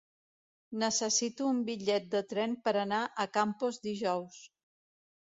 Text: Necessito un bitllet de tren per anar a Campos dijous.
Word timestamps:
Necessito 0.83 1.51
un 1.57 1.61
bitllet 1.69 2.09
de 2.17 2.23
tren 2.33 2.57
per 2.67 2.77
anar 2.87 3.05
a 3.27 3.31
Campos 3.39 3.83
dijous. 3.89 4.45